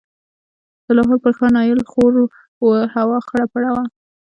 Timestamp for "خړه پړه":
3.27-3.69